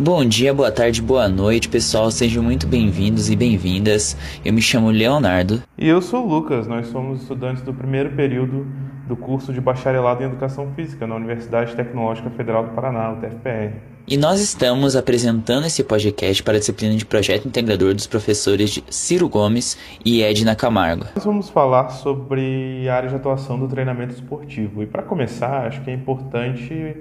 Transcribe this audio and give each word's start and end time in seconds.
Bom 0.00 0.24
dia, 0.24 0.54
boa 0.54 0.70
tarde, 0.70 1.02
boa 1.02 1.28
noite, 1.28 1.68
pessoal. 1.68 2.08
Sejam 2.12 2.40
muito 2.40 2.68
bem-vindos 2.68 3.28
e 3.28 3.34
bem-vindas. 3.34 4.16
Eu 4.44 4.52
me 4.52 4.62
chamo 4.62 4.92
Leonardo. 4.92 5.60
E 5.76 5.88
eu 5.88 6.00
sou 6.00 6.24
o 6.24 6.28
Lucas. 6.28 6.68
Nós 6.68 6.86
somos 6.86 7.22
estudantes 7.22 7.64
do 7.64 7.74
primeiro 7.74 8.10
período 8.10 8.64
do 9.08 9.16
curso 9.16 9.52
de 9.52 9.60
Bacharelado 9.60 10.22
em 10.22 10.26
Educação 10.26 10.70
Física 10.76 11.04
na 11.04 11.16
Universidade 11.16 11.74
Tecnológica 11.74 12.30
Federal 12.30 12.66
do 12.66 12.70
Paraná, 12.76 13.10
UTFPR. 13.10 13.74
E 14.06 14.16
nós 14.16 14.40
estamos 14.40 14.94
apresentando 14.94 15.66
esse 15.66 15.82
podcast 15.82 16.44
para 16.44 16.54
a 16.54 16.60
disciplina 16.60 16.94
de 16.94 17.04
Projeto 17.04 17.48
Integrador 17.48 17.92
dos 17.92 18.06
professores 18.06 18.80
Ciro 18.88 19.28
Gomes 19.28 19.76
e 20.04 20.22
Edna 20.22 20.54
Camargo. 20.54 21.06
Nós 21.16 21.24
vamos 21.24 21.50
falar 21.50 21.88
sobre 21.88 22.88
a 22.88 22.94
área 22.94 23.08
de 23.08 23.16
atuação 23.16 23.58
do 23.58 23.66
treinamento 23.66 24.14
esportivo. 24.14 24.80
E 24.80 24.86
para 24.86 25.02
começar, 25.02 25.66
acho 25.66 25.82
que 25.82 25.90
é 25.90 25.94
importante 25.94 26.98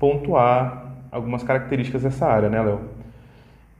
pontuar 0.00 0.83
algumas 1.14 1.44
características 1.44 2.02
dessa 2.02 2.26
área, 2.26 2.50
né, 2.50 2.60
Léo? 2.60 2.80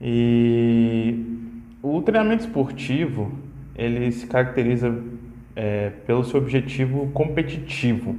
E 0.01 1.51
o 1.83 2.01
treinamento 2.01 2.45
esportivo 2.45 3.31
ele 3.75 4.09
se 4.13 4.25
caracteriza 4.25 4.95
é, 5.53 5.89
pelo 6.07 6.23
seu 6.23 6.39
objetivo 6.39 7.07
competitivo. 7.07 8.15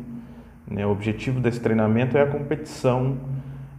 Né? 0.71 0.87
O 0.87 0.91
objetivo 0.91 1.41
desse 1.41 1.61
treinamento 1.61 2.19
é 2.19 2.23
a 2.23 2.27
competição, 2.27 3.17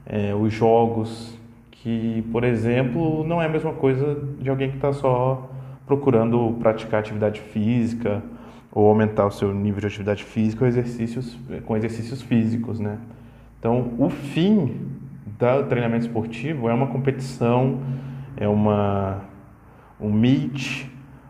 é, 0.07 0.33
os 0.33 0.51
jogos, 0.51 1.37
que, 1.69 2.23
por 2.31 2.43
exemplo, 2.43 3.23
não 3.23 3.39
é 3.39 3.45
a 3.45 3.49
mesma 3.49 3.73
coisa 3.73 4.19
de 4.39 4.49
alguém 4.49 4.71
que 4.71 4.77
está 4.77 4.91
só 4.91 5.51
procurando 5.85 6.57
praticar 6.59 6.99
atividade 6.99 7.41
física 7.41 8.23
ou 8.71 8.89
aumentar 8.89 9.27
o 9.27 9.31
seu 9.31 9.53
nível 9.53 9.81
de 9.81 9.87
atividade 9.87 10.23
física 10.23 10.63
ou 10.63 10.67
exercícios, 10.67 11.37
com 11.65 11.77
exercícios 11.77 12.21
físicos, 12.23 12.79
né? 12.79 12.97
Então, 13.59 13.93
o 13.97 14.09
fim 14.09 14.75
do 15.37 15.67
treinamento 15.67 16.05
esportivo 16.05 16.67
é 16.69 16.73
uma 16.73 16.87
competição, 16.87 17.79
é 18.35 18.47
uma 18.47 19.21
um 19.99 20.11
meet, 20.11 20.85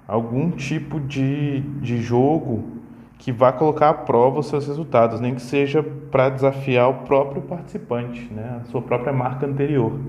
algum 0.07 0.51
tipo 0.51 0.99
de, 0.99 1.61
de 1.81 2.01
jogo 2.01 2.77
que 3.17 3.31
vá 3.31 3.51
colocar 3.51 3.89
à 3.89 3.93
prova 3.93 4.39
os 4.39 4.47
seus 4.47 4.67
resultados, 4.67 5.19
nem 5.19 5.33
que 5.33 5.41
seja 5.41 5.81
para 5.81 6.29
desafiar 6.29 6.89
o 6.89 6.93
próprio 7.05 7.41
participante, 7.41 8.31
né, 8.31 8.59
a 8.61 8.65
sua 8.65 8.81
própria 8.81 9.11
marca 9.11 9.45
anterior. 9.45 9.99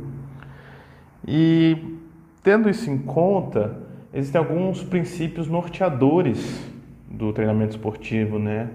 E 1.26 1.98
tendo 2.42 2.68
isso 2.68 2.90
em 2.90 2.98
conta, 2.98 3.78
existem 4.12 4.38
alguns 4.38 4.82
princípios 4.82 5.48
norteadores 5.48 6.70
do 7.10 7.32
treinamento 7.32 7.70
esportivo, 7.70 8.38
né? 8.38 8.68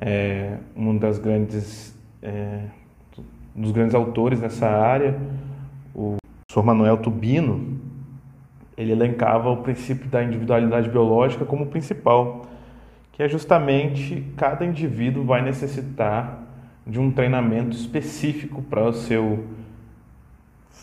É, 0.00 0.58
uma 0.76 0.94
das 0.94 1.18
grandes 1.18 1.96
é, 2.22 2.64
um 3.58 3.60
dos 3.60 3.72
grandes 3.72 3.94
autores 3.94 4.40
nessa 4.40 4.68
área, 4.68 5.18
o 5.92 6.16
Sr. 6.48 6.62
Manuel 6.62 6.96
Tubino, 6.98 7.76
ele 8.76 8.92
elencava 8.92 9.50
o 9.50 9.56
princípio 9.56 10.08
da 10.08 10.22
individualidade 10.22 10.88
biológica 10.88 11.44
como 11.44 11.66
principal, 11.66 12.46
que 13.10 13.20
é 13.20 13.28
justamente 13.28 14.24
cada 14.36 14.64
indivíduo 14.64 15.24
vai 15.24 15.42
necessitar 15.42 16.38
de 16.86 17.00
um 17.00 17.10
treinamento 17.10 17.76
específico 17.76 18.62
para 18.62 18.86
o 18.88 18.92
seu 18.92 19.44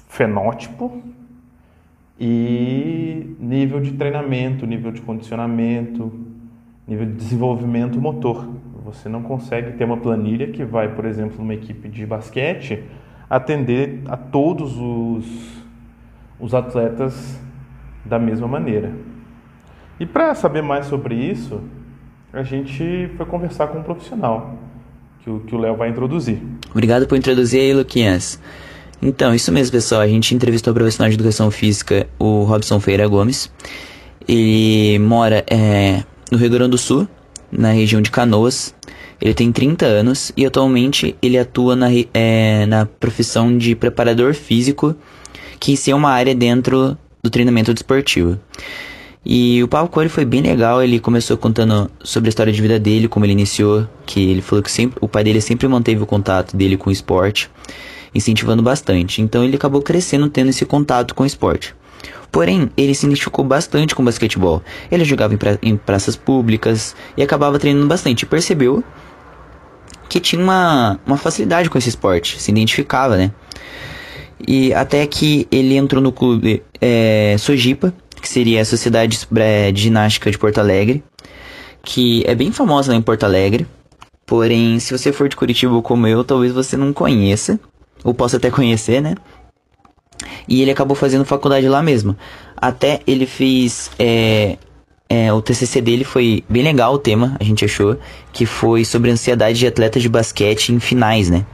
fenótipo 0.10 1.02
e 2.20 3.38
nível 3.40 3.80
de 3.80 3.94
treinamento, 3.94 4.68
nível 4.68 4.92
de 4.92 5.02
condicionamento, 5.02 6.12
nível 6.86 7.06
de 7.06 7.14
desenvolvimento 7.14 8.02
motor. 8.02 8.50
Você 8.86 9.10
não 9.10 9.24
consegue 9.24 9.76
ter 9.78 9.84
uma 9.84 9.98
planilha 9.98 10.46
que 10.52 10.64
vai, 10.64 10.94
por 10.94 11.06
exemplo, 11.06 11.38
numa 11.40 11.56
equipe 11.56 11.90
de 11.90 12.06
basquete, 12.06 12.84
atender 13.28 14.02
a 14.06 14.16
todos 14.16 14.78
os, 14.78 15.26
os 16.40 16.54
atletas 16.54 17.40
da 18.06 18.20
mesma 18.20 18.48
maneira. 18.48 18.94
E 20.00 20.06
para 20.06 20.36
saber 20.36 20.62
mais 20.62 20.86
sobre 20.86 21.16
isso, 21.16 21.62
a 22.32 22.44
gente 22.44 23.10
foi 23.18 23.26
conversar 23.26 23.70
com 23.70 23.80
um 23.80 23.84
profissional 23.84 24.56
que 25.48 25.56
o 25.56 25.58
Léo 25.58 25.76
vai 25.76 25.90
introduzir. 25.90 26.40
Obrigado 26.70 27.08
por 27.08 27.18
introduzir 27.18 27.60
aí, 27.60 27.74
Luquinhas. 27.74 28.40
Então, 29.02 29.34
isso 29.34 29.52
mesmo, 29.52 29.72
pessoal. 29.72 30.02
A 30.02 30.08
gente 30.08 30.36
entrevistou 30.36 30.70
o 30.72 30.76
profissional 30.76 31.10
de 31.10 31.16
educação 31.16 31.50
física, 31.50 32.08
o 32.20 32.44
Robson 32.44 32.80
Feira 32.80 33.08
Gomes. 33.08 33.52
Ele 34.28 35.00
mora 35.00 35.44
é, 35.50 36.04
no 36.32 36.38
Rio 36.38 36.52
Grande 36.52 36.70
do 36.70 36.78
Sul, 36.78 37.08
na 37.52 37.72
região 37.72 38.02
de 38.02 38.12
Canoas. 38.12 38.74
Ele 39.22 39.34
tem 39.34 39.52
30 39.52 39.86
anos 39.86 40.32
e 40.36 40.46
atualmente 40.46 41.16
ele 41.22 41.38
atua 41.38 41.76
na, 41.76 41.88
é, 42.14 42.66
na 42.66 42.86
profissão 42.86 43.58
de 43.58 43.76
preparador 43.76 44.34
físico, 44.34 44.96
que 45.60 45.76
é 45.90 45.96
uma 45.96 46.10
área 46.12 46.36
dentro 46.36 46.98
do 47.24 47.30
treinamento 47.30 47.74
desportivo. 47.74 48.40
E 49.26 49.64
o 49.64 49.68
papo 49.68 49.90
com 49.90 50.08
foi 50.08 50.24
bem 50.24 50.42
legal, 50.42 50.84
ele 50.84 51.00
começou 51.00 51.36
contando 51.36 51.90
sobre 52.04 52.28
a 52.28 52.30
história 52.30 52.54
de 52.54 52.62
vida 52.62 52.80
dele, 52.80 53.08
como 53.08 53.26
ele 53.26 53.32
iniciou, 53.32 53.88
que 54.06 54.30
ele 54.30 54.42
falou 54.42 54.62
que 54.62 54.72
sempre, 54.72 55.00
o 55.02 55.08
pai 55.08 55.24
dele 55.24 55.42
sempre 55.42 55.68
manteve 55.68 56.04
o 56.04 56.06
contato 56.06 56.56
dele 56.56 56.78
com 56.78 56.92
o 56.92 56.94
esporte, 56.94 57.50
incentivando 58.14 58.62
bastante. 58.62 59.24
Então 59.24 59.44
ele 59.44 59.56
acabou 59.56 59.82
crescendo 59.82 60.30
tendo 60.30 60.50
esse 60.50 60.64
contato 60.64 61.16
com 61.16 61.24
o 61.24 61.26
esporte. 61.26 61.74
Porém, 62.32 62.70
ele 62.76 62.94
se 62.94 63.06
identificou 63.06 63.46
bastante 63.46 63.96
com 63.96 64.02
o 64.02 64.06
basquetebol. 64.06 64.62
Ele 64.92 65.06
jogava 65.06 65.34
em, 65.34 65.38
pra 65.38 65.58
em 65.62 65.78
praças 65.78 66.16
públicas 66.16 66.96
e 67.16 67.24
acabava 67.24 67.58
treinando 67.58 67.88
bastante. 67.88 68.24
E 68.24 68.26
percebeu 68.26 68.84
que 70.10 70.20
tinha 70.20 70.42
uma, 70.42 71.00
uma 71.06 71.18
facilidade 71.18 71.70
com 71.70 71.78
esse 71.78 71.90
esporte, 71.90 72.40
se 72.40 72.52
identificava, 72.52 73.18
né? 73.18 73.32
E 74.48 74.74
até 74.74 75.06
que 75.08 75.48
ele 75.52 75.76
entrou 75.76 76.02
no 76.02 76.12
clube 76.12 76.62
é, 76.82 77.36
Sojipa, 77.40 77.94
que 78.22 78.28
seria 78.28 78.62
a 78.62 78.66
Sociedade 78.66 79.28
de 79.74 79.82
Ginástica 79.82 80.30
de 80.30 80.38
Porto 80.38 80.60
Alegre, 80.60 81.04
que 81.84 82.24
é 82.28 82.36
bem 82.36 82.52
famosa 82.52 82.92
lá 82.92 82.98
em 82.98 83.02
Porto 83.02 83.24
Alegre. 83.24 83.66
Porém, 84.26 84.80
se 84.80 84.92
você 84.92 85.12
for 85.12 85.30
de 85.30 85.36
Curitiba 85.36 85.82
como 85.82 86.08
eu, 86.08 86.24
talvez 86.24 86.52
você 86.52 86.76
não 86.76 86.92
conheça, 86.92 87.60
ou 88.04 88.14
possa 88.14 88.38
até 88.38 88.50
conhecer, 88.50 89.02
né? 89.02 89.16
E 90.48 90.62
ele 90.62 90.72
acabou 90.72 90.96
fazendo 90.96 91.26
faculdade 91.26 91.68
lá 91.68 91.82
mesmo. 91.82 92.16
Até 92.58 93.02
ele 93.06 93.26
fez. 93.26 93.92
É, 93.98 94.58
é, 95.08 95.32
o 95.32 95.42
TCC 95.42 95.82
dele 95.82 96.04
foi 96.04 96.44
bem 96.50 96.64
legal 96.64 96.94
o 96.94 96.98
tema, 96.98 97.38
a 97.40 97.44
gente 97.44 97.64
achou, 97.64 97.98
que 98.34 98.46
foi 98.46 98.84
sobre 98.84 99.12
ansiedade 99.12 99.60
de 99.60 99.68
atletas 99.68 100.02
de 100.02 100.10
basquete 100.10 100.70
em 100.70 100.80
finais, 100.80 101.30
né? 101.30 101.46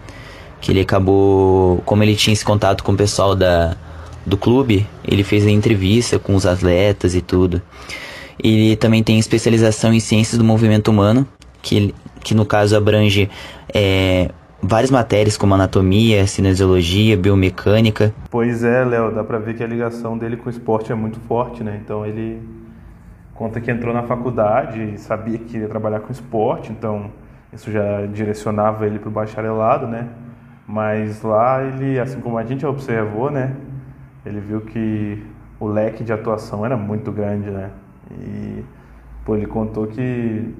Que 0.61 0.71
ele 0.71 0.81
acabou, 0.81 1.81
como 1.85 2.01
ele 2.01 2.15
tinha 2.15 2.33
esse 2.33 2.45
contato 2.45 2.83
com 2.83 2.93
o 2.93 2.95
pessoal 2.95 3.35
da, 3.35 3.75
do 4.25 4.37
clube, 4.37 4.87
ele 5.03 5.23
fez 5.23 5.45
a 5.45 5.49
entrevista 5.49 6.17
com 6.17 6.35
os 6.35 6.45
atletas 6.45 7.13
e 7.13 7.21
tudo. 7.21 7.61
Ele 8.41 8.75
também 8.75 9.03
tem 9.03 9.19
especialização 9.19 9.93
em 9.93 9.99
ciências 9.99 10.37
do 10.37 10.43
movimento 10.43 10.89
humano, 10.89 11.27
que, 11.61 11.93
que 12.23 12.33
no 12.33 12.45
caso 12.45 12.75
abrange 12.75 13.29
é, 13.73 14.29
várias 14.61 14.91
matérias 14.91 15.37
como 15.37 15.55
anatomia, 15.55 16.25
cinesiologia, 16.27 17.17
biomecânica. 17.17 18.13
Pois 18.29 18.63
é, 18.63 18.85
Léo, 18.85 19.13
dá 19.13 19.23
pra 19.23 19.39
ver 19.39 19.55
que 19.55 19.63
a 19.63 19.67
ligação 19.67 20.17
dele 20.17 20.37
com 20.37 20.47
o 20.47 20.49
esporte 20.49 20.91
é 20.91 20.95
muito 20.95 21.19
forte, 21.21 21.63
né? 21.63 21.79
Então 21.83 22.05
ele 22.05 22.41
conta 23.33 23.59
que 23.59 23.71
entrou 23.71 23.93
na 23.93 24.03
faculdade 24.03 24.99
sabia 24.99 25.37
que 25.37 25.57
ia 25.57 25.67
trabalhar 25.67 26.01
com 26.01 26.11
esporte, 26.11 26.71
então 26.71 27.09
isso 27.51 27.71
já 27.71 28.05
direcionava 28.05 28.85
ele 28.85 28.99
para 28.99 29.09
o 29.09 29.11
bacharelado, 29.11 29.87
né? 29.87 30.07
Mas 30.67 31.21
lá 31.21 31.63
ele, 31.63 31.99
assim 31.99 32.21
como 32.21 32.37
a 32.37 32.43
gente 32.43 32.65
observou, 32.65 33.31
né? 33.31 33.55
Ele 34.25 34.39
viu 34.39 34.61
que 34.61 35.23
o 35.59 35.67
leque 35.67 36.03
de 36.03 36.13
atuação 36.13 36.65
era 36.65 36.77
muito 36.77 37.11
grande, 37.11 37.49
né? 37.49 37.71
E 38.11 38.63
pô, 39.25 39.35
ele 39.35 39.47
contou 39.47 39.87
que 39.87 40.53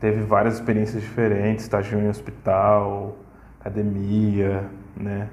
teve 0.00 0.20
várias 0.22 0.54
experiências 0.54 1.02
diferentes, 1.02 1.64
estagiou 1.64 2.00
em 2.00 2.08
hospital, 2.08 3.16
academia, 3.60 4.68
né? 4.96 5.28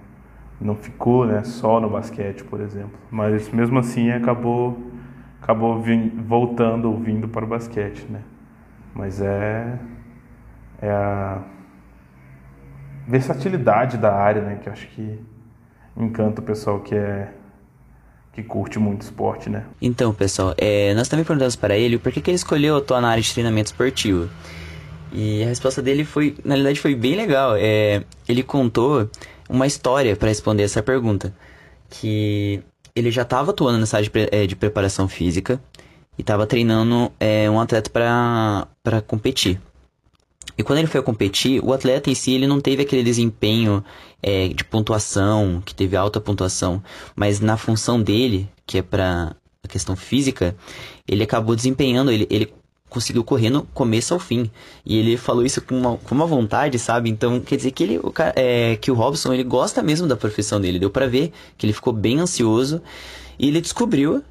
Não 0.59 0.75
ficou, 0.75 1.25
né, 1.25 1.43
só 1.43 1.79
no 1.79 1.89
basquete, 1.89 2.43
por 2.43 2.61
exemplo. 2.61 2.97
Mas 3.11 3.49
mesmo 3.49 3.79
assim 3.79 4.11
acabou 4.11 4.91
acabou 5.41 5.83
voltando 6.25 6.85
ou 6.91 6.97
vindo 6.97 7.27
para 7.27 7.45
o 7.45 7.47
basquete, 7.47 8.05
né? 8.09 8.21
Mas 8.93 9.21
é 9.21 9.77
é 10.81 10.89
a 10.89 11.41
versatilidade 13.07 13.97
da 13.97 14.13
área, 14.13 14.41
né, 14.41 14.59
que 14.61 14.69
acho 14.69 14.87
que 14.87 15.19
encanta 15.95 16.41
o 16.41 16.43
pessoal 16.43 16.79
que 16.79 16.95
é 16.95 17.31
que 18.35 18.43
curte 18.43 18.77
muito 18.77 19.03
esporte, 19.03 19.49
né? 19.49 19.63
Então, 19.81 20.13
pessoal, 20.13 20.53
é, 20.57 20.93
nós 20.93 21.07
também 21.07 21.23
perguntamos 21.23 21.55
para 21.55 21.77
ele 21.77 21.97
por 21.97 22.11
que, 22.11 22.19
que 22.19 22.29
ele 22.29 22.35
escolheu 22.35 22.75
atuar 22.75 22.99
na 22.99 23.07
área 23.09 23.23
de 23.23 23.31
treinamento 23.31 23.67
esportivo. 23.67 24.29
E 25.13 25.41
a 25.41 25.47
resposta 25.47 25.81
dele 25.81 26.03
foi, 26.03 26.35
na 26.43 26.55
realidade, 26.55 26.81
foi 26.81 26.93
bem 26.93 27.15
legal. 27.15 27.55
É, 27.57 28.03
ele 28.27 28.43
contou 28.43 29.09
uma 29.49 29.65
história 29.65 30.15
para 30.17 30.27
responder 30.27 30.63
essa 30.63 30.83
pergunta, 30.83 31.33
que 31.89 32.61
ele 32.93 33.09
já 33.09 33.21
estava 33.21 33.51
atuando 33.51 33.79
nessa 33.79 33.97
área 33.97 34.09
de, 34.09 34.29
é, 34.31 34.45
de, 34.45 34.55
preparação 34.55 35.07
física 35.07 35.61
e 36.17 36.21
estava 36.21 36.45
treinando 36.45 37.11
é, 37.17 37.49
um 37.49 37.59
atleta 37.59 37.89
para 37.89 39.01
competir. 39.07 39.61
E 40.57 40.63
quando 40.63 40.79
ele 40.79 40.87
foi 40.87 41.01
competir, 41.01 41.63
o 41.63 41.73
atleta 41.73 42.09
em 42.09 42.15
si 42.15 42.31
ele 42.31 42.47
não 42.47 42.61
teve 42.61 42.83
aquele 42.83 43.03
desempenho 43.03 43.83
é, 44.21 44.47
de 44.47 44.63
pontuação, 44.63 45.61
que 45.65 45.75
teve 45.75 45.95
alta 45.95 46.19
pontuação, 46.19 46.81
mas 47.15 47.39
na 47.39 47.57
função 47.57 48.01
dele, 48.01 48.49
que 48.65 48.77
é 48.77 48.81
para 48.81 49.35
a 49.63 49.67
questão 49.67 49.95
física, 49.95 50.55
ele 51.07 51.23
acabou 51.23 51.55
desempenhando, 51.55 52.11
ele, 52.11 52.25
ele 52.29 52.53
conseguiu 52.89 53.23
correr 53.23 53.49
no 53.49 53.63
começo 53.63 54.13
ao 54.13 54.19
fim. 54.19 54.49
E 54.85 54.97
ele 54.97 55.17
falou 55.17 55.45
isso 55.45 55.61
com 55.61 55.77
uma, 55.77 55.97
com 55.97 56.15
uma 56.15 56.25
vontade, 56.25 56.79
sabe? 56.79 57.09
Então, 57.09 57.41
quer 57.41 57.57
dizer 57.57 57.71
que 57.71 57.83
ele, 57.83 57.97
o, 57.97 58.13
é, 58.35 58.77
que 58.77 58.89
o 58.89 58.93
Robson, 58.93 59.33
ele 59.33 59.43
gosta 59.43 59.83
mesmo 59.83 60.07
da 60.07 60.15
profissão 60.15 60.61
dele. 60.61 60.79
Deu 60.79 60.89
para 60.89 61.07
ver 61.07 61.33
que 61.57 61.65
ele 61.65 61.73
ficou 61.73 61.91
bem 61.91 62.19
ansioso 62.19 62.81
e 63.37 63.49
ele 63.49 63.59
descobriu 63.59 64.23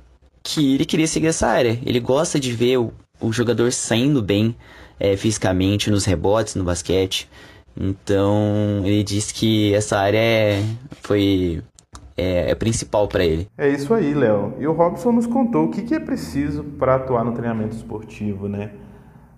que 0.43 0.75
ele 0.75 0.85
queria 0.85 1.07
seguir 1.07 1.27
essa 1.27 1.47
área. 1.47 1.79
Ele 1.85 2.01
gosta 2.01 2.41
de 2.41 2.53
ver 2.53 2.79
o, 2.79 2.93
o 3.21 3.33
jogador 3.33 3.73
saindo 3.73 4.23
bem 4.23 4.57
é, 4.99 5.17
fisicamente 5.17 5.91
nos 5.91 6.05
rebotes, 6.05 6.55
no 6.55 6.65
basquete. 6.65 7.29
Então, 7.77 8.83
ele 8.85 9.03
disse 9.03 9.35
que 9.35 9.75
essa 9.75 9.99
área 9.99 10.19
é, 10.19 10.63
foi 11.03 11.63
é, 12.17 12.51
é 12.51 12.55
principal 12.55 13.09
para 13.09 13.25
ele. 13.25 13.49
É 13.59 13.69
isso 13.69 13.93
aí, 13.93 14.15
Léo. 14.15 14.55
E 14.59 14.67
o 14.67 14.73
Robson 14.73 15.13
nos 15.13 15.27
contou 15.27 15.65
o 15.65 15.71
que, 15.71 15.83
que 15.83 15.95
é 15.95 16.01
preciso 16.01 16.63
para 16.63 16.97
atuar 16.97 17.25
no 17.25 17.33
treinamento 17.33 17.77
esportivo, 17.77 18.49
né? 18.49 18.71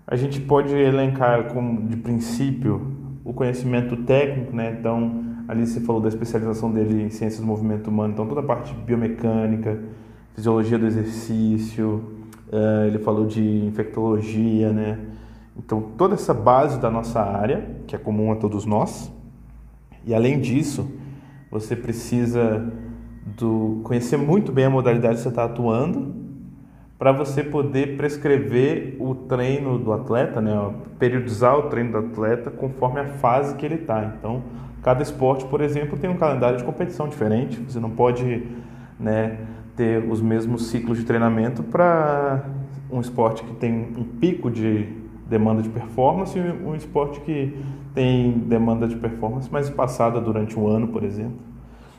A 0.05 0.15
gente 0.15 0.39
pode 0.39 0.73
elencar 0.73 1.53
como 1.53 1.87
de 1.87 1.97
princípio 1.97 2.95
o 3.25 3.33
conhecimento 3.33 3.97
técnico, 3.97 4.55
né? 4.55 4.77
Então, 4.79 5.25
ali 5.47 5.65
você 5.65 5.81
falou 5.81 6.01
da 6.01 6.07
especialização 6.07 6.71
dele 6.71 7.03
em 7.03 7.09
ciências 7.09 7.41
do 7.41 7.45
movimento 7.45 7.89
humano, 7.89 8.13
então 8.13 8.27
toda 8.27 8.41
a 8.41 8.43
parte 8.43 8.73
biomecânica, 8.73 9.79
fisiologia 10.33 10.77
do 10.77 10.85
exercício, 10.85 12.16
uh, 12.51 12.85
ele 12.85 12.99
falou 12.99 13.25
de 13.25 13.65
infectologia, 13.65 14.71
né? 14.71 14.99
Então, 15.57 15.81
toda 15.97 16.13
essa 16.13 16.33
base 16.33 16.79
da 16.79 16.89
nossa 16.89 17.21
área, 17.21 17.67
que 17.87 17.95
é 17.95 17.99
comum 17.99 18.31
a 18.31 18.35
todos 18.35 18.65
nós, 18.65 19.11
e 20.05 20.13
além 20.13 20.39
disso, 20.39 20.89
você 21.49 21.75
precisa 21.75 22.71
do, 23.25 23.81
conhecer 23.83 24.17
muito 24.17 24.51
bem 24.51 24.65
a 24.65 24.69
modalidade 24.69 25.15
que 25.15 25.21
você 25.21 25.29
está 25.29 25.45
atuando 25.45 26.15
para 26.97 27.11
você 27.11 27.43
poder 27.43 27.95
prescrever 27.95 28.95
o 28.99 29.13
treino 29.13 29.77
do 29.77 29.93
atleta, 29.93 30.41
né? 30.41 30.73
periodizar 30.97 31.57
o 31.57 31.63
treino 31.63 31.91
do 31.91 31.97
atleta 31.97 32.49
conforme 32.49 32.99
a 32.99 33.05
fase 33.05 33.55
que 33.55 33.65
ele 33.65 33.75
está. 33.75 34.15
Então, 34.17 34.41
cada 34.81 35.03
esporte, 35.03 35.45
por 35.45 35.61
exemplo, 35.61 35.97
tem 35.97 36.09
um 36.09 36.17
calendário 36.17 36.57
de 36.57 36.63
competição 36.63 37.07
diferente. 37.07 37.59
Você 37.59 37.79
não 37.79 37.91
pode 37.91 38.47
né, 38.99 39.37
ter 39.77 40.03
os 40.09 40.19
mesmos 40.19 40.67
ciclos 40.67 40.97
de 40.97 41.05
treinamento 41.05 41.63
para 41.63 42.43
um 42.91 42.99
esporte 42.99 43.43
que 43.43 43.53
tem 43.53 43.93
um 43.95 44.03
pico 44.03 44.49
de 44.49 44.89
demanda 45.29 45.61
de 45.61 45.69
performance 45.69 46.37
e 46.37 46.41
um 46.41 46.75
esporte 46.75 47.19
que 47.21 47.55
tem 47.93 48.31
demanda 48.31 48.87
de 48.87 48.95
performance 48.95 49.51
mais 49.51 49.69
passada 49.69 50.19
durante 50.19 50.59
um 50.59 50.67
ano, 50.67 50.87
por 50.87 51.03
exemplo. 51.03 51.37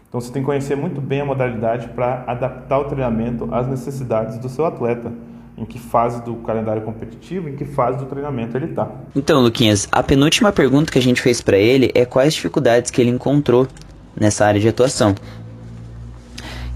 Então 0.09 0.21
você 0.21 0.33
tem 0.33 0.43
que 0.43 0.47
conhecer 0.47 0.77
muito 0.77 1.01
bem 1.01 1.21
a 1.21 1.25
modalidade 1.25 1.89
para 1.89 2.25
adaptar 2.27 2.79
o 2.79 2.85
treinamento 2.85 3.49
às 3.53 3.69
necessidades 3.69 4.39
do 4.39 4.49
seu 4.49 4.67
atleta. 4.67 5.13
Em 5.57 5.65
que 5.65 5.77
fase 5.77 6.23
do 6.23 6.37
calendário 6.37 6.83
competitivo, 6.83 7.49
em 7.49 7.57
que 7.57 7.65
fase 7.65 7.99
do 7.99 8.07
treinamento 8.07 8.57
ele 8.57 8.67
está. 8.67 8.89
Então, 9.17 9.43
Luquinhas, 9.43 9.89
a 9.91 10.05
penúltima 10.05 10.53
pergunta 10.53 10.93
que 10.93 11.01
a 11.01 11.03
gente 11.03 11.21
fez 11.21 11.41
para 11.41 11.57
ele 11.57 11.91
é 11.97 12.05
quais 12.05 12.33
dificuldades 12.33 12.93
que 12.93 13.01
ele 13.01 13.11
encontrou 13.11 13.67
nessa 14.17 14.47
área 14.47 14.61
de 14.61 14.69
atuação. 14.69 15.17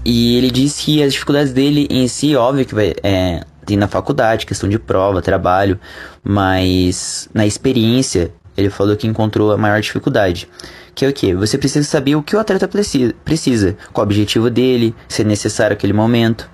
E 0.05 0.37
ele 0.37 0.51
disse 0.51 0.83
que 0.83 1.03
as 1.03 1.13
dificuldades 1.13 1.53
dele 1.53 1.87
em 1.89 2.07
si, 2.07 2.35
óbvio 2.35 2.65
que 2.65 2.75
vai, 2.75 2.93
é, 3.01 3.41
tem 3.65 3.77
na 3.77 3.87
faculdade, 3.87 4.45
questão 4.45 4.67
de 4.67 4.77
prova, 4.77 5.21
trabalho, 5.21 5.79
mas 6.23 7.29
na 7.33 7.45
experiência 7.45 8.31
ele 8.55 8.69
falou 8.69 8.95
que 8.95 9.07
encontrou 9.07 9.51
a 9.51 9.57
maior 9.57 9.79
dificuldade. 9.81 10.47
Que 10.93 11.05
é 11.05 11.09
o 11.09 11.13
que? 11.13 11.33
Você 11.33 11.57
precisa 11.57 11.87
saber 11.87 12.15
o 12.15 12.21
que 12.21 12.35
o 12.35 12.39
atleta 12.39 12.67
precisa, 12.67 13.75
qual 13.91 14.05
o 14.05 14.07
objetivo 14.07 14.49
dele, 14.49 14.93
se 15.07 15.21
é 15.23 15.25
necessário 15.25 15.73
aquele 15.73 15.93
momento. 15.93 16.49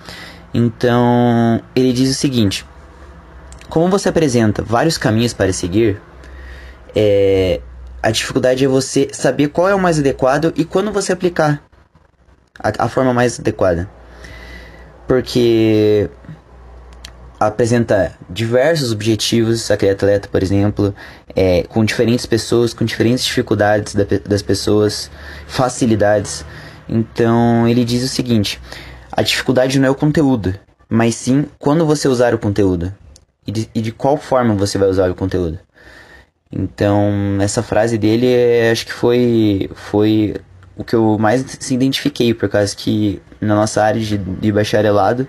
Então, 0.53 1.61
ele 1.75 1.91
diz 1.91 2.09
o 2.09 2.13
seguinte: 2.13 2.65
como 3.67 3.89
você 3.89 4.07
apresenta 4.07 4.63
vários 4.63 4.97
caminhos 4.97 5.33
para 5.33 5.51
seguir, 5.51 6.01
é, 6.95 7.59
a 8.01 8.11
dificuldade 8.11 8.63
é 8.63 8.67
você 8.67 9.09
saber 9.11 9.49
qual 9.49 9.67
é 9.67 9.75
o 9.75 9.79
mais 9.79 9.99
adequado 9.99 10.53
e 10.55 10.63
quando 10.63 10.91
você 10.91 11.11
aplicar 11.11 11.61
a, 12.59 12.85
a 12.85 12.89
forma 12.89 13.13
mais 13.13 13.39
adequada. 13.39 13.89
Porque 15.07 16.09
apresenta 17.39 18.13
diversos 18.29 18.91
objetivos, 18.91 19.71
aquele 19.71 19.93
atleta, 19.93 20.27
por 20.27 20.43
exemplo, 20.43 20.93
é, 21.35 21.63
com 21.63 21.85
diferentes 21.85 22.25
pessoas, 22.25 22.73
com 22.73 22.83
diferentes 22.83 23.23
dificuldades 23.23 23.95
da, 23.95 24.03
das 24.25 24.41
pessoas, 24.41 25.09
facilidades. 25.47 26.43
Então 26.87 27.67
ele 27.67 27.85
diz 27.85 28.03
o 28.03 28.07
seguinte: 28.07 28.59
a 29.11 29.21
dificuldade 29.21 29.79
não 29.79 29.87
é 29.87 29.91
o 29.91 29.95
conteúdo, 29.95 30.53
mas 30.89 31.15
sim 31.15 31.45
quando 31.57 31.85
você 31.85 32.07
usar 32.07 32.33
o 32.33 32.39
conteúdo 32.39 32.93
e 33.47 33.51
de, 33.51 33.69
e 33.73 33.81
de 33.81 33.91
qual 33.91 34.17
forma 34.17 34.53
você 34.53 34.77
vai 34.77 34.89
usar 34.89 35.09
o 35.09 35.15
conteúdo. 35.15 35.59
Então 36.51 37.37
essa 37.39 37.63
frase 37.63 37.97
dele, 37.97 38.27
é, 38.27 38.71
acho 38.71 38.85
que 38.85 38.93
foi 38.93 39.69
foi 39.73 40.35
o 40.79 40.83
que 40.85 40.95
eu 40.95 41.17
mais 41.19 41.45
se 41.59 41.73
identifiquei, 41.73 42.33
por 42.33 42.47
causa 42.47 42.73
que 42.73 43.21
na 43.41 43.53
nossa 43.53 43.83
área 43.83 43.99
de, 43.99 44.17
de 44.17 44.49
bacharelado 44.49 45.27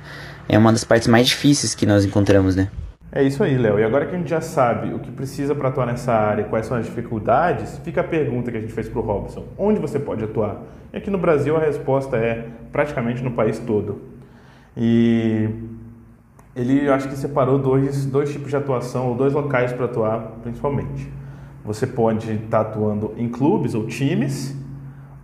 é 0.48 0.56
uma 0.56 0.70
das 0.70 0.84
partes 0.84 1.08
mais 1.08 1.26
difíceis 1.26 1.74
que 1.74 1.84
nós 1.84 2.04
encontramos, 2.04 2.54
né? 2.54 2.70
É 3.10 3.24
isso 3.24 3.42
aí, 3.42 3.58
Léo. 3.58 3.80
E 3.80 3.82
agora 3.82 4.06
que 4.06 4.14
a 4.14 4.18
gente 4.18 4.30
já 4.30 4.40
sabe 4.40 4.94
o 4.94 5.00
que 5.00 5.10
precisa 5.10 5.52
para 5.52 5.68
atuar 5.68 5.86
nessa 5.86 6.12
área, 6.12 6.44
quais 6.44 6.66
são 6.66 6.76
as 6.76 6.86
dificuldades, 6.86 7.78
fica 7.78 8.00
a 8.00 8.04
pergunta 8.04 8.52
que 8.52 8.58
a 8.58 8.60
gente 8.60 8.72
fez 8.72 8.88
para 8.88 9.00
o 9.00 9.02
Robson: 9.02 9.44
onde 9.58 9.80
você 9.80 9.98
pode 9.98 10.22
atuar? 10.22 10.62
E 10.92 10.98
aqui 10.98 11.10
no 11.10 11.18
Brasil 11.18 11.56
a 11.56 11.60
resposta 11.60 12.16
é 12.16 12.46
praticamente 12.70 13.20
no 13.20 13.32
país 13.32 13.58
todo. 13.58 14.02
E 14.76 15.48
ele 16.54 16.88
acho 16.88 17.08
que 17.08 17.16
separou 17.16 17.58
dois, 17.58 18.06
dois 18.06 18.30
tipos 18.30 18.50
de 18.50 18.56
atuação, 18.56 19.08
ou 19.08 19.16
dois 19.16 19.32
locais 19.32 19.72
para 19.72 19.86
atuar 19.86 20.20
principalmente. 20.44 21.10
Você 21.64 21.88
pode 21.88 22.30
estar 22.30 22.62
tá 22.64 22.70
atuando 22.70 23.14
em 23.16 23.28
clubes 23.28 23.74
ou 23.74 23.88
times, 23.88 24.59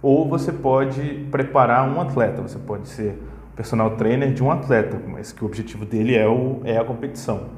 ou 0.06 0.24
você 0.24 0.52
pode 0.52 1.26
preparar 1.32 1.92
um 1.92 2.00
atleta. 2.00 2.40
Você 2.40 2.60
pode 2.60 2.86
ser 2.86 3.20
personal 3.56 3.96
trainer 3.96 4.32
de 4.32 4.40
um 4.40 4.52
atleta, 4.52 5.00
mas 5.08 5.32
que 5.32 5.42
o 5.42 5.46
objetivo 5.48 5.84
dele 5.84 6.14
é, 6.14 6.28
o, 6.28 6.60
é 6.62 6.78
a 6.78 6.84
competição. 6.84 7.48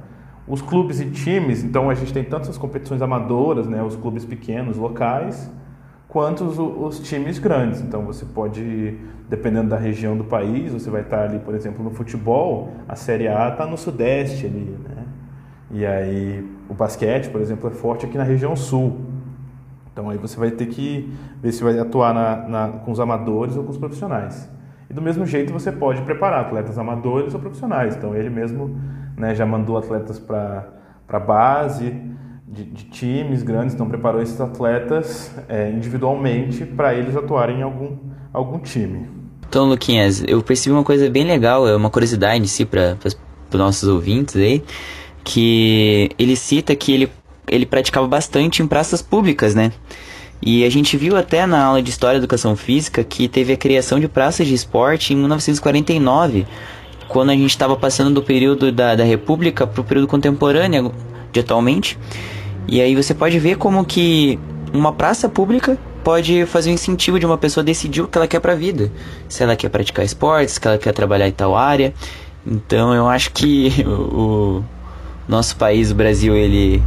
Os 0.46 0.62
clubes 0.62 0.98
e 0.98 1.10
times, 1.10 1.62
então 1.62 1.90
a 1.90 1.94
gente 1.94 2.10
tem 2.10 2.24
tanto 2.24 2.48
as 2.48 2.56
competições 2.56 3.02
amadoras, 3.02 3.66
né, 3.66 3.82
os 3.82 3.96
clubes 3.96 4.24
pequenos, 4.24 4.78
locais, 4.78 5.50
quanto 6.08 6.44
os, 6.44 6.58
os, 6.58 7.06
times 7.06 7.38
grandes. 7.38 7.82
Então 7.82 8.06
você 8.06 8.24
pode, 8.24 8.96
dependendo 9.28 9.68
da 9.68 9.76
região 9.76 10.16
do 10.16 10.24
país, 10.24 10.72
você 10.72 10.88
vai 10.88 11.02
estar 11.02 11.24
ali, 11.24 11.40
por 11.40 11.54
exemplo, 11.54 11.84
no 11.84 11.90
futebol, 11.90 12.72
a 12.88 12.96
Série 12.96 13.28
A 13.28 13.50
está 13.50 13.66
no 13.66 13.76
Sudeste 13.76 14.46
ali, 14.46 14.74
né? 14.88 15.04
E 15.70 15.84
aí 15.84 16.48
o 16.66 16.72
basquete, 16.72 17.28
por 17.28 17.42
exemplo, 17.42 17.68
é 17.68 17.74
forte 17.74 18.06
aqui 18.06 18.16
na 18.16 18.24
região 18.24 18.56
Sul. 18.56 19.17
Então 19.98 20.10
aí 20.10 20.16
você 20.16 20.38
vai 20.38 20.52
ter 20.52 20.66
que 20.66 21.12
ver 21.42 21.50
se 21.50 21.60
vai 21.64 21.76
atuar 21.76 22.14
na, 22.14 22.48
na, 22.48 22.68
com 22.68 22.92
os 22.92 23.00
amadores 23.00 23.56
ou 23.56 23.64
com 23.64 23.72
os 23.72 23.76
profissionais. 23.76 24.48
E 24.88 24.94
do 24.94 25.02
mesmo 25.02 25.26
jeito 25.26 25.52
você 25.52 25.72
pode 25.72 26.02
preparar 26.02 26.42
atletas 26.42 26.78
amadores 26.78 27.34
ou 27.34 27.40
profissionais. 27.40 27.96
Então 27.96 28.14
ele 28.14 28.30
mesmo 28.30 28.80
né, 29.16 29.34
já 29.34 29.44
mandou 29.44 29.76
atletas 29.76 30.16
para 30.20 30.68
a 31.08 31.18
base 31.18 32.00
de, 32.46 32.62
de, 32.62 32.84
times 32.84 33.42
grandes, 33.42 33.74
então 33.74 33.88
preparou 33.88 34.22
esses 34.22 34.40
atletas 34.40 35.34
é, 35.48 35.68
individualmente 35.68 36.64
para 36.64 36.94
eles 36.94 37.16
atuarem 37.16 37.58
em 37.58 37.62
algum, 37.62 37.96
algum 38.32 38.60
time. 38.60 39.08
Então, 39.48 39.68
Luquinhas, 39.68 40.22
eu 40.28 40.40
percebi 40.44 40.76
uma 40.76 40.84
coisa 40.84 41.10
bem 41.10 41.24
legal, 41.24 41.66
é 41.66 41.74
uma 41.74 41.90
curiosidade 41.90 42.44
em 42.44 42.46
si 42.46 42.64
para 42.64 42.96
os 43.04 43.58
nossos 43.58 43.88
ouvintes 43.88 44.36
aí, 44.36 44.62
que 45.24 46.08
ele 46.16 46.36
cita 46.36 46.76
que 46.76 46.92
ele, 46.92 47.10
ele 47.50 47.66
praticava 47.66 48.06
bastante 48.06 48.62
em 48.62 48.66
praças 48.66 49.02
públicas, 49.02 49.54
né? 49.54 49.72
E 50.40 50.64
a 50.64 50.70
gente 50.70 50.96
viu 50.96 51.16
até 51.16 51.46
na 51.46 51.64
aula 51.64 51.82
de 51.82 51.90
História 51.90 52.16
e 52.16 52.18
Educação 52.18 52.54
Física 52.54 53.02
que 53.02 53.26
teve 53.26 53.52
a 53.52 53.56
criação 53.56 53.98
de 53.98 54.06
praças 54.06 54.46
de 54.46 54.54
esporte 54.54 55.12
em 55.12 55.16
1949, 55.16 56.46
quando 57.08 57.30
a 57.30 57.34
gente 57.34 57.50
estava 57.50 57.76
passando 57.76 58.14
do 58.14 58.22
período 58.22 58.70
da, 58.70 58.94
da 58.94 59.04
República 59.04 59.66
para 59.66 59.80
o 59.80 59.84
período 59.84 60.06
contemporâneo 60.06 60.92
de 61.32 61.40
atualmente. 61.40 61.98
E 62.68 62.80
aí 62.80 62.94
você 62.94 63.14
pode 63.14 63.38
ver 63.38 63.56
como 63.56 63.84
que 63.84 64.38
uma 64.72 64.92
praça 64.92 65.28
pública 65.28 65.76
pode 66.04 66.46
fazer 66.46 66.70
o 66.70 66.72
um 66.72 66.74
incentivo 66.74 67.18
de 67.18 67.26
uma 67.26 67.36
pessoa 67.36 67.64
decidir 67.64 68.02
o 68.02 68.08
que 68.08 68.16
ela 68.16 68.28
quer 68.28 68.40
para 68.40 68.52
a 68.52 68.56
vida. 68.56 68.92
Se 69.28 69.42
ela 69.42 69.56
quer 69.56 69.68
praticar 69.68 70.04
esportes, 70.04 70.54
se 70.54 70.60
ela 70.66 70.78
quer 70.78 70.92
trabalhar 70.92 71.26
em 71.26 71.32
tal 71.32 71.56
área. 71.56 71.92
Então 72.46 72.94
eu 72.94 73.08
acho 73.08 73.32
que 73.32 73.72
o, 73.86 74.62
nosso 75.28 75.56
país, 75.56 75.90
o 75.90 75.94
Brasil, 75.94 76.34
ele 76.34 76.82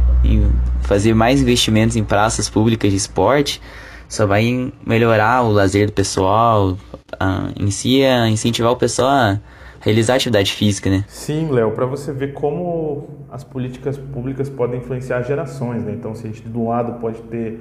fazer 0.82 1.14
mais 1.14 1.40
investimentos 1.40 1.96
em 1.96 2.04
praças 2.04 2.50
públicas 2.50 2.90
de 2.90 2.96
esporte 2.96 3.60
só 4.08 4.26
vai 4.26 4.70
melhorar 4.84 5.42
o 5.42 5.50
lazer 5.50 5.86
do 5.86 5.92
pessoal, 5.92 6.76
a, 7.18 7.48
em 7.58 7.70
si 7.70 8.04
a 8.04 8.28
incentivar 8.28 8.70
o 8.70 8.76
pessoal 8.76 9.08
a 9.08 9.40
realizar 9.80 10.16
atividade 10.16 10.52
física, 10.52 10.90
né? 10.90 11.04
Sim, 11.08 11.50
Léo, 11.50 11.70
para 11.70 11.86
você 11.86 12.12
ver 12.12 12.34
como 12.34 13.08
as 13.30 13.42
políticas 13.42 13.96
públicas 13.96 14.50
podem 14.50 14.80
influenciar 14.80 15.22
gerações, 15.22 15.82
né? 15.82 15.92
Então, 15.92 16.14
se 16.14 16.26
a 16.26 16.30
gente 16.30 16.46
um 16.46 16.68
lado 16.68 17.00
pode 17.00 17.22
ter 17.22 17.58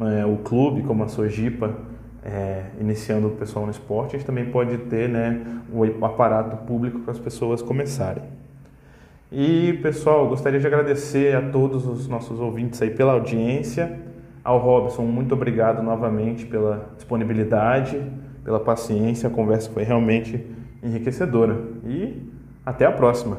é, 0.00 0.26
o 0.26 0.36
clube, 0.36 0.82
como 0.82 1.02
a 1.02 1.08
Sojipa, 1.08 1.74
é, 2.22 2.64
iniciando 2.80 3.28
o 3.28 3.30
pessoal 3.30 3.64
no 3.64 3.70
esporte, 3.70 4.16
a 4.16 4.18
gente 4.18 4.26
também 4.26 4.46
pode 4.46 4.76
ter 4.78 5.08
né, 5.08 5.40
o 5.72 6.04
aparato 6.04 6.56
público 6.58 7.00
para 7.00 7.12
as 7.12 7.18
pessoas 7.18 7.62
começarem. 7.62 8.22
E, 9.30 9.72
pessoal, 9.82 10.28
gostaria 10.28 10.60
de 10.60 10.66
agradecer 10.66 11.34
a 11.34 11.50
todos 11.50 11.84
os 11.84 12.06
nossos 12.06 12.38
ouvintes 12.38 12.80
aí 12.80 12.90
pela 12.90 13.12
audiência. 13.12 13.98
Ao 14.44 14.58
Robson, 14.58 15.02
muito 15.02 15.34
obrigado 15.34 15.82
novamente 15.82 16.46
pela 16.46 16.90
disponibilidade, 16.96 18.00
pela 18.44 18.60
paciência. 18.60 19.28
A 19.28 19.32
conversa 19.32 19.68
foi 19.72 19.82
realmente 19.82 20.46
enriquecedora. 20.80 21.58
E 21.84 22.22
até 22.64 22.86
a 22.86 22.92
próxima. 22.92 23.38